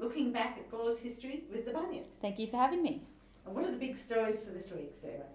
[0.00, 2.04] looking back at Gawler's history with the Bunyip.
[2.20, 3.02] Thank you for having me.
[3.46, 5.26] And what are the big stories for this week, Sarah?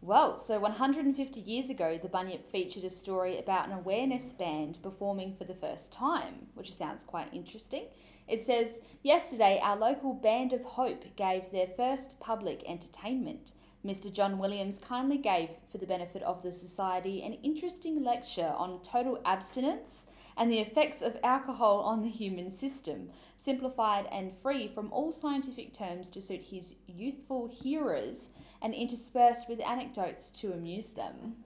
[0.00, 5.34] Well, so 150 years ago, the Bunyip featured a story about an awareness band performing
[5.34, 7.86] for the first time, which sounds quite interesting.
[8.28, 13.52] It says, Yesterday, our local Band of Hope gave their first public entertainment.
[13.86, 14.12] Mr.
[14.12, 19.20] John Williams kindly gave, for the benefit of the Society, an interesting lecture on total
[19.24, 20.06] abstinence
[20.36, 25.72] and the effects of alcohol on the human system, simplified and free from all scientific
[25.72, 28.30] terms to suit his youthful hearers
[28.60, 31.36] and interspersed with anecdotes to amuse them.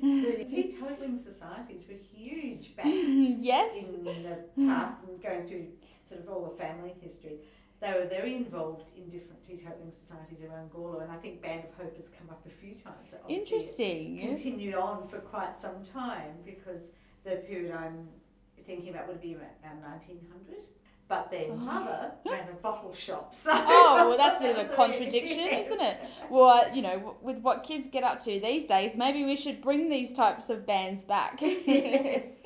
[0.00, 3.74] the teetotaling societies were huge back yes.
[3.88, 5.66] in the past and going through
[6.08, 7.38] sort of all the family history.
[7.82, 11.74] They were very involved in different teetotaling societies around Gawler, and I think Band of
[11.74, 13.10] Hope has come up a few times.
[13.10, 14.18] So Interesting.
[14.22, 16.92] It continued on for quite some time because
[17.24, 18.08] the period I'm
[18.64, 20.62] thinking about would be around 1900.
[21.08, 21.56] But their Oh.
[21.56, 23.34] mother ran a bottle shop.
[23.34, 25.66] So Oh, well, that's a bit of a contradiction, yes.
[25.66, 25.96] isn't it?
[26.30, 29.60] Well, you know, w- with what kids get up to these days, maybe we should
[29.60, 31.38] bring these types of bands back.
[31.42, 32.44] yes.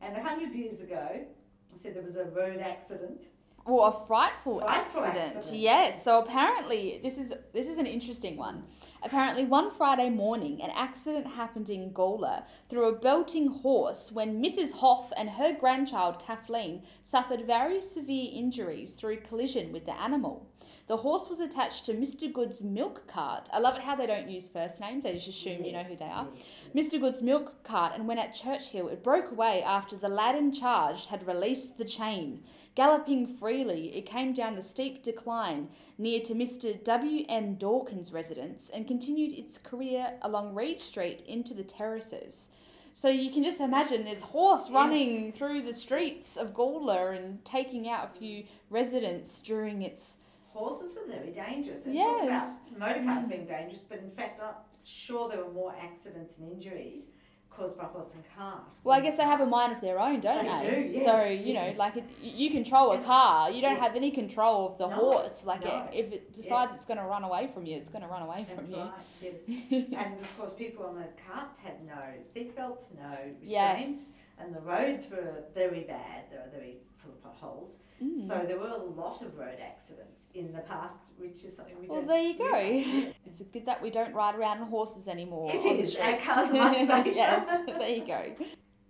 [0.00, 1.08] and a hundred years ago,
[1.74, 3.22] I said there was a road accident.
[3.68, 5.36] Well, a frightful, Frightful accident.
[5.36, 5.60] accident.
[5.60, 6.02] Yes.
[6.02, 8.64] So apparently, this is this is an interesting one.
[9.02, 14.72] Apparently, one Friday morning, an accident happened in Gawler through a belting horse when Mrs.
[14.72, 20.48] Hoff and her grandchild Kathleen suffered very severe injuries through collision with the animal.
[20.86, 22.32] The horse was attached to Mr.
[22.32, 23.50] Good's milk cart.
[23.52, 25.94] I love it how they don't use first names; they just assume you know who
[25.96, 26.26] they are.
[26.74, 26.98] Mr.
[26.98, 30.52] Good's milk cart, and when at Church Hill, it broke away after the lad in
[30.52, 32.42] charge had released the chain.
[32.82, 35.66] Galloping freely, it came down the steep decline
[35.98, 36.80] near to Mr.
[36.84, 37.24] W.
[37.28, 37.56] M.
[37.56, 42.50] Dawkins' residence and continued its career along Reed Street into the terraces.
[42.94, 44.76] So you can just imagine this horse Yeah.
[44.76, 50.14] running through the streets of Gawler and taking out a few residents during its.
[50.50, 51.84] Horses were very dangerous.
[51.84, 52.28] And Yes.
[52.28, 56.38] talk about motor cars being dangerous, but in fact, I'm sure there were more accidents
[56.38, 57.08] and injuries
[57.58, 58.62] caused by horse and cart.
[58.84, 60.82] Well, I guess they have a mind of their own, don't They they?
[60.92, 63.82] do, yes, so you know, like it, you control a car, you don't yes.
[63.82, 65.44] have any control of the No, horse.
[65.44, 65.88] Like no.
[65.92, 68.22] it, if it decides it's going to run away from you, it's going to run
[68.22, 68.82] away That's from you.
[68.82, 69.32] right, yes.
[70.06, 72.00] and of course, people on the carts had no
[72.34, 73.10] seatbelts, no
[73.40, 73.98] restraints, Yes.
[74.40, 76.24] And the roads were very bad.
[76.30, 77.80] They were very full of potholes.
[78.02, 78.26] Mm.
[78.26, 81.86] So there were a lot of road accidents in the past, which is something we
[81.86, 82.08] Well, don't.
[82.08, 83.12] there you go.
[83.26, 85.50] It's good that we don't ride around on horses anymore.
[85.52, 85.96] It is.
[85.96, 87.08] Our cars are much safer.
[87.10, 88.34] yes, there you go.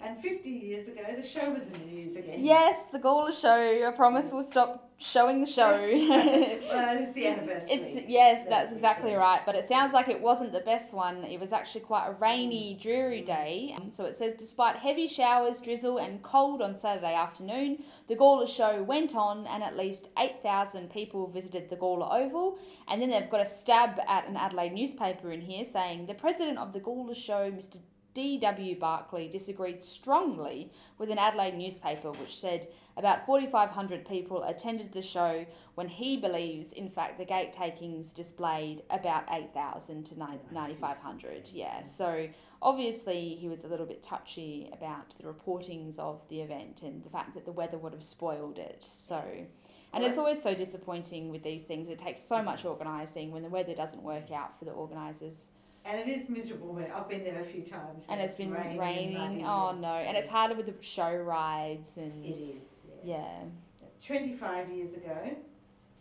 [0.00, 2.44] And 50 years ago, the show was in the news again.
[2.44, 3.88] Yes, the Gawler show.
[3.88, 5.72] I promise we'll stop showing the show.
[6.68, 7.72] Well, it's the anniversary.
[7.72, 9.18] It's yes, That's that's exactly thing.
[9.18, 9.40] right.
[9.44, 11.24] But it sounds like it wasn't the best one.
[11.24, 13.74] It was actually quite a rainy, dreary day.
[13.76, 18.46] Um, So it says, despite heavy showers, drizzle, and cold on Saturday afternoon, the Gawler
[18.46, 22.58] show went on, and at least eight thousand people visited the Gawler Oval.
[22.86, 26.58] And then they've got a stab at an Adelaide newspaper in here saying the president
[26.58, 27.78] of the Gawler show, Mr.
[28.18, 28.80] D.W.
[28.80, 35.46] Barclay disagreed strongly with an Adelaide newspaper which said about 4,500 people attended the show
[35.76, 41.50] when he believes, in fact, the gate takings displayed about 8,000 to 9 9,500.
[41.52, 42.28] Yeah, so
[42.60, 47.10] obviously he was a little bit touchy about the reportings of the event and the
[47.10, 48.84] fact that the weather would have spoiled it.
[48.84, 49.22] So.
[49.94, 51.88] And it's always so disappointing with these things.
[51.88, 55.36] It takes so much organising when the weather doesn't work out for the organisers.
[55.84, 58.04] And it is miserable when I've been there a few times.
[58.08, 58.78] And when it's been raining.
[58.78, 59.46] raining.
[59.46, 59.94] Oh no!
[59.94, 62.80] And it's harder with the show rides and It is.
[63.04, 63.16] Yeah.
[63.16, 63.44] yeah.
[64.04, 65.36] 25 years ago,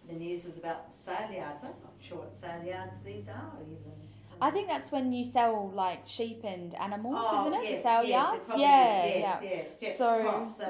[0.07, 1.63] the news was about sale yards.
[1.63, 4.06] I'm not sure what sale yards these are even.
[4.41, 7.69] I think that's when you sell like sheep and animals, Oh, isn't it?
[7.69, 8.45] yes, the sale yes, yards.
[8.49, 9.15] Yeah, yeah.
[9.15, 9.63] yes, yeah.
[9.87, 10.63] Jets So Cross, so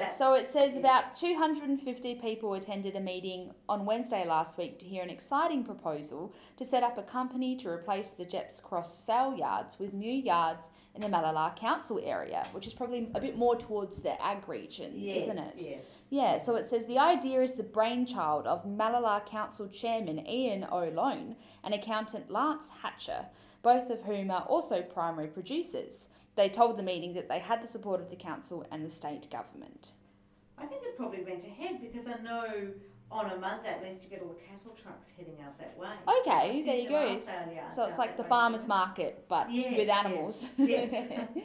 [0.00, 0.80] yes, so it says yeah.
[0.80, 6.34] about 250 people attended a meeting on Wednesday last week to hear an exciting proposal
[6.56, 10.66] to set up a company to replace the Gepps Cross sale yards with new yards
[10.94, 14.92] in the Mallala Council area, which is probably a bit more towards the ag region,
[14.94, 15.54] yes, isn't it?
[15.58, 16.06] Yes.
[16.10, 21.34] Yeah, so it says the idea is the brainchild of Mallala Council Chairman Ian O'Lone
[21.64, 22.68] and accountant Lance
[23.06, 23.26] Hatcher,
[23.62, 26.08] both of whom are also primary producers.
[26.36, 29.30] They told the meeting that they had the support of the council and the state
[29.30, 29.92] government.
[30.58, 32.68] I think it probably went ahead because I know
[33.10, 35.88] on a Monday at least you get all the cattle trucks heading out that way.
[36.26, 36.96] Okay, see there you go.
[36.96, 40.04] are sale yards So it's like the way, farmers so- market, but Yes, with yes,
[40.04, 40.44] animals.
[40.56, 41.26] yes.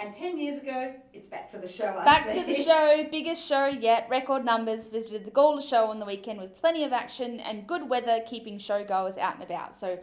[0.00, 1.88] And 10 years ago, it's back to the show.
[1.98, 2.38] I Back see.
[2.40, 4.06] to the show, biggest show yet.
[4.08, 7.88] Record numbers visited the Gawler show on the weekend with plenty of action and good
[7.88, 9.76] weather keeping showgoers out and about.
[9.76, 9.98] So,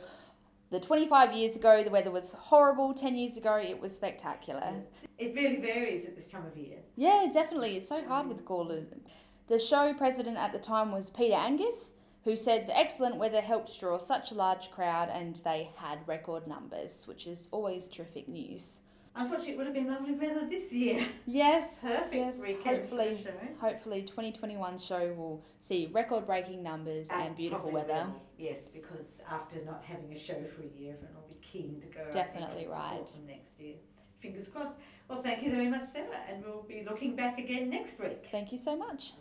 [0.72, 2.94] the 25 years ago, the weather was horrible.
[2.94, 4.84] 10 years ago, it was spectacular.
[5.18, 6.80] It really varies at this time of year.
[6.96, 7.78] Yeah, definitely.
[7.78, 8.86] It's so hard with Gawler.
[9.48, 13.80] The show president at the time was Peter Angus, who said the excellent weather helped
[13.80, 18.80] draw such a large crowd and they had record numbers, which is always terrific news.
[19.18, 21.06] Unfortunately, it would have been lovely weather this year.
[21.26, 22.36] Yes, Perfect yes.
[22.36, 23.32] recap Hopefully, for the show.
[23.62, 27.94] hopefully, 2021 show will see record-breaking numbers and, And beautiful weather.
[28.08, 31.80] will, Yes, because after not having a show for a year, everyone will be keen
[31.82, 32.02] to go.
[32.02, 33.08] I think, Definitely and support right.
[33.08, 33.76] them next year.
[34.20, 34.76] Fingers crossed.
[35.08, 38.26] Well, thank you very much, Sarah, and we'll be looking back again next week.
[38.32, 39.14] Thank you so much.